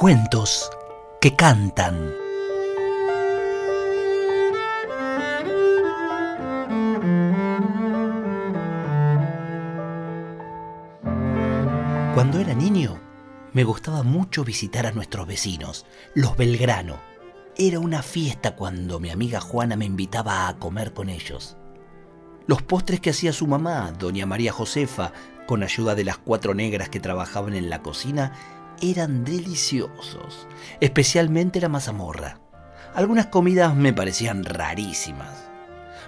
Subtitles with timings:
[0.00, 0.70] Cuentos
[1.20, 2.14] que cantan.
[12.14, 12.98] Cuando era niño,
[13.52, 15.84] me gustaba mucho visitar a nuestros vecinos,
[16.14, 16.98] los Belgrano.
[17.58, 21.58] Era una fiesta cuando mi amiga Juana me invitaba a comer con ellos.
[22.46, 25.12] Los postres que hacía su mamá, doña María Josefa,
[25.46, 30.46] con ayuda de las cuatro negras que trabajaban en la cocina, eran deliciosos,
[30.80, 32.40] especialmente la mazamorra.
[32.94, 35.48] Algunas comidas me parecían rarísimas.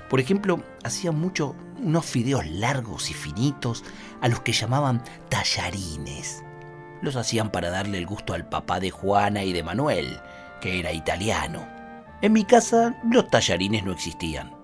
[0.09, 3.85] Por ejemplo, hacían mucho unos fideos largos y finitos
[4.21, 6.43] a los que llamaban tallarines.
[7.01, 10.21] Los hacían para darle el gusto al papá de Juana y de Manuel,
[10.61, 11.67] que era italiano.
[12.21, 14.55] En mi casa los tallarines no existían.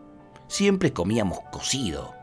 [0.47, 2.15] Siempre comíamos cocido.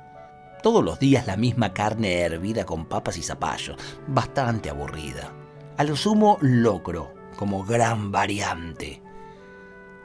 [0.63, 5.31] Todos los días la misma carne hervida con papas y zapallos, bastante aburrida.
[5.77, 9.01] A lo sumo locro, como gran variante.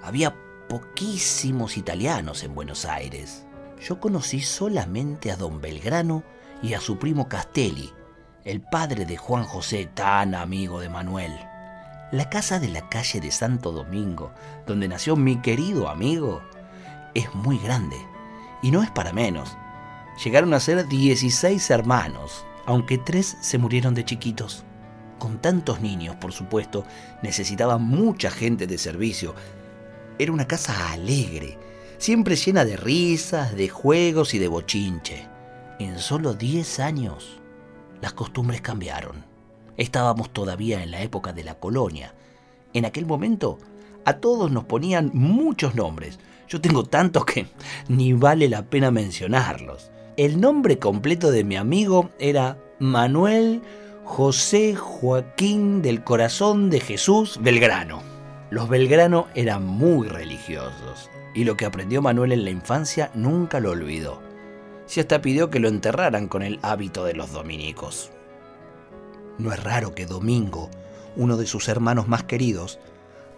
[0.02, 0.34] Había
[0.68, 3.46] poquísimos italianos en Buenos Aires.
[3.80, 6.24] Yo conocí solamente a don Belgrano
[6.60, 7.92] y a su primo Castelli,
[8.44, 11.32] el padre de Juan José, tan amigo de Manuel.
[12.10, 14.32] La casa de la calle de Santo Domingo,
[14.66, 16.42] donde nació mi querido amigo,
[17.14, 17.96] es muy grande
[18.60, 19.56] y no es para menos.
[20.24, 24.64] Llegaron a ser 16 hermanos, aunque tres se murieron de chiquitos
[25.20, 26.84] con tantos niños, por supuesto,
[27.22, 29.36] necesitaba mucha gente de servicio.
[30.18, 31.56] Era una casa alegre,
[31.98, 35.28] siempre llena de risas, de juegos y de bochinche.
[35.78, 37.38] En solo 10 años,
[38.00, 39.24] las costumbres cambiaron.
[39.76, 42.14] Estábamos todavía en la época de la colonia.
[42.72, 43.58] En aquel momento,
[44.04, 46.18] a todos nos ponían muchos nombres.
[46.48, 47.46] Yo tengo tantos que
[47.88, 49.90] ni vale la pena mencionarlos.
[50.16, 53.62] El nombre completo de mi amigo era Manuel
[54.10, 58.02] José Joaquín del Corazón de Jesús Belgrano.
[58.50, 63.70] Los Belgrano eran muy religiosos y lo que aprendió Manuel en la infancia nunca lo
[63.70, 64.20] olvidó.
[64.86, 68.10] Si hasta pidió que lo enterraran con el hábito de los dominicos.
[69.38, 70.70] No es raro que Domingo,
[71.14, 72.80] uno de sus hermanos más queridos,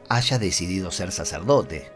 [0.08, 1.92] haya decidido ser sacerdote.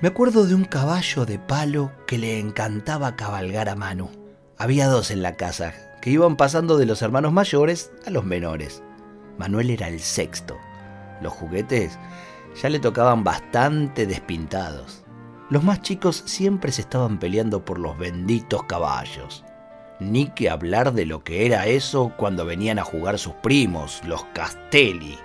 [0.00, 4.10] Me acuerdo de un caballo de palo que le encantaba cabalgar a Manu.
[4.58, 8.82] Había dos en la casa, que iban pasando de los hermanos mayores a los menores.
[9.38, 10.58] Manuel era el sexto.
[11.22, 11.96] Los juguetes
[12.60, 15.04] ya le tocaban bastante despintados.
[15.48, 19.44] Los más chicos siempre se estaban peleando por los benditos caballos.
[20.00, 24.24] Ni que hablar de lo que era eso cuando venían a jugar sus primos, los
[24.34, 25.16] Castelli.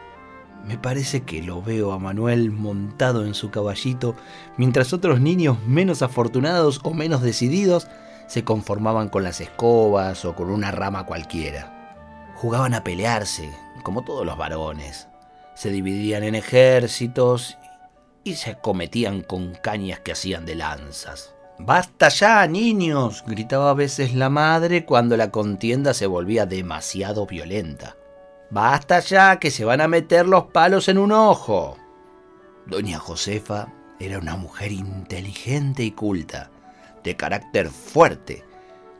[0.63, 4.15] Me parece que lo veo a Manuel montado en su caballito,
[4.57, 7.87] mientras otros niños menos afortunados o menos decididos
[8.27, 11.73] se conformaban con las escobas o con una rama cualquiera.
[12.35, 13.49] Jugaban a pelearse,
[13.83, 15.07] como todos los varones.
[15.55, 17.57] Se dividían en ejércitos
[18.23, 21.33] y se acometían con cañas que hacían de lanzas.
[21.57, 23.23] ¡Basta ya, niños!
[23.25, 27.95] gritaba a veces la madre cuando la contienda se volvía demasiado violenta.
[28.51, 31.77] ¡Basta ya, que se van a meter los palos en un ojo!
[32.67, 36.51] Doña Josefa era una mujer inteligente y culta
[37.07, 38.43] de carácter fuerte,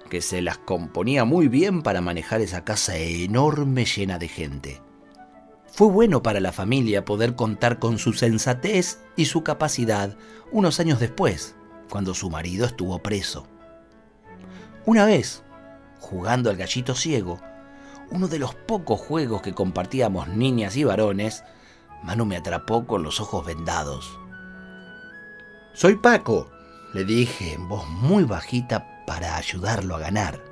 [0.10, 4.82] que se las componía muy bien para manejar esa casa enorme llena de gente.
[5.70, 10.18] Fue bueno para la familia poder contar con su sensatez y su capacidad
[10.54, 11.56] unos años después,
[11.90, 13.46] cuando su marido estuvo preso.
[14.86, 15.44] Una vez,
[16.00, 17.42] jugando al gallito ciego,
[18.10, 21.44] uno de los pocos juegos que compartíamos niñas y varones,
[22.04, 24.18] Manu me atrapó con los ojos vendados.
[25.74, 26.50] Soy Paco,
[26.98, 30.44] le dije en voz muy bajita para ayudarlo a ganar.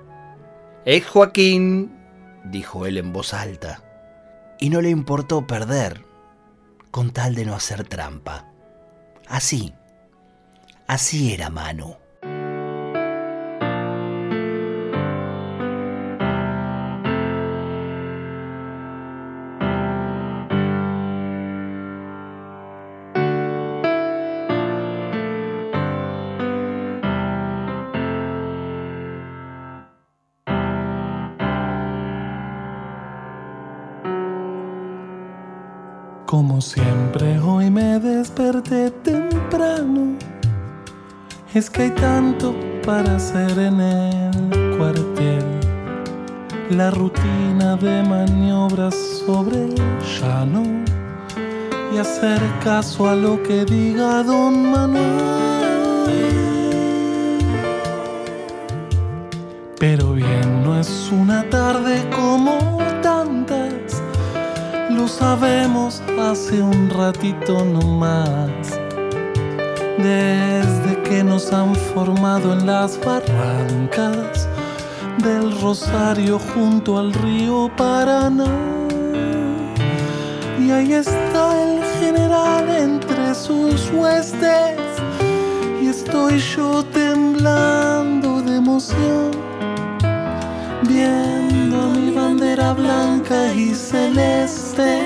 [0.85, 1.91] Es Joaquín,
[2.43, 3.81] dijo él en voz alta,
[4.59, 6.05] y no le importó perder
[6.91, 8.45] con tal de no hacer trampa.
[9.27, 9.73] Así,
[10.85, 11.97] así era Manu.
[36.35, 40.17] Como siempre hoy me desperté temprano.
[41.53, 42.53] Es que hay tanto
[42.85, 45.45] para hacer en el cuartel.
[46.71, 48.95] La rutina de maniobras
[49.25, 49.75] sobre el
[50.19, 50.63] llano
[51.93, 55.05] y hacer caso a lo que diga don Manuel.
[59.79, 62.74] Pero bien, no es una tarde como
[65.05, 68.49] lo sabemos hace un ratito nomás.
[69.99, 74.47] Desde que nos han formado en las barrancas
[75.19, 78.49] del Rosario junto al río Paraná.
[80.59, 84.79] Y ahí está el general entre sus huestes.
[85.83, 89.29] Y estoy yo temblando de emoción,
[90.89, 91.01] mi
[92.35, 94.99] bandera blanca y celeste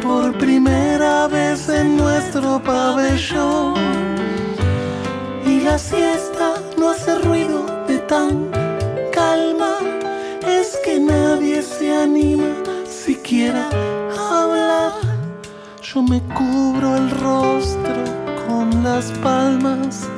[0.00, 3.74] por primera vez en nuestro pabellón.
[5.44, 8.48] Y la siesta no hace ruido de tan
[9.12, 9.78] calma,
[10.46, 12.54] es que nadie se anima
[12.86, 13.68] siquiera
[14.16, 14.92] a hablar.
[15.82, 18.04] Yo me cubro el rostro
[18.46, 20.08] con las palmas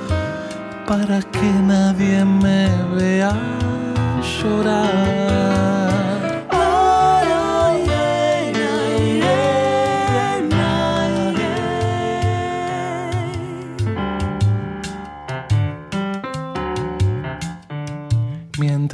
[0.87, 3.33] para que nadie me vea
[4.21, 5.52] llorar.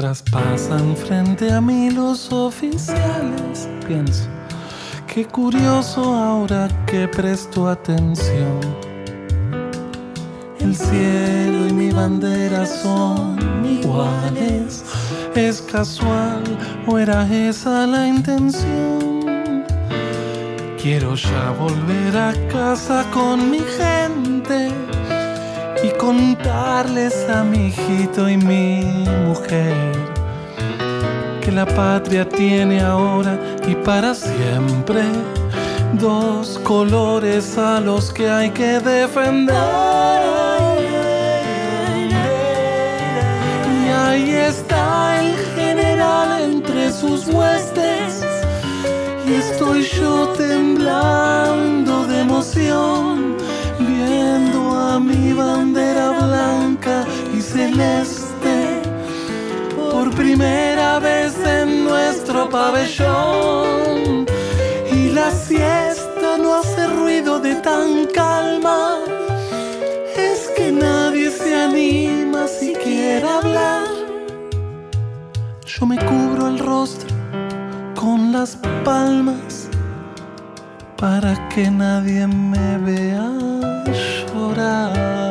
[0.08, 4.24] Pasan frente a mí los oficiales, pienso,
[5.06, 8.58] qué curioso ahora que presto atención.
[10.60, 14.82] El cielo y mi bandera son iguales.
[15.34, 16.42] ¿Es casual
[16.86, 19.62] o era esa la intención?
[20.80, 24.72] Quiero ya volver a casa con mi gente
[25.82, 28.82] y contarles a mi hijito y mi
[29.26, 29.74] mujer
[31.40, 35.02] que la patria tiene ahora y para siempre
[35.94, 39.54] dos colores a los que hay que defender.
[43.84, 48.24] Y ahí está el general entre sus huestes
[49.26, 53.36] y estoy yo temblando de emoción
[60.28, 64.26] primera vez en nuestro pabellón.
[64.92, 68.98] Y la siesta no hace ruido de tan calma,
[70.14, 73.88] es que nadie se anima siquiera a hablar.
[75.64, 77.08] Yo me cubro el rostro
[77.94, 79.68] con las palmas
[80.98, 83.30] para que nadie me vea
[84.34, 85.27] llorar.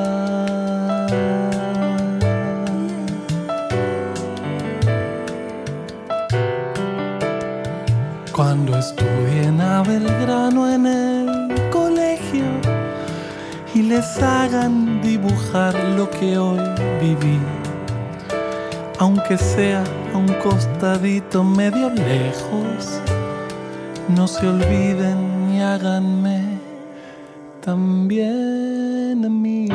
[14.00, 16.60] Hagan dibujar lo que hoy
[17.02, 17.40] viví,
[19.00, 19.84] aunque sea
[20.14, 23.02] a un costadito medio lejos,
[24.08, 26.60] no se olviden y háganme
[27.62, 29.68] también a mí.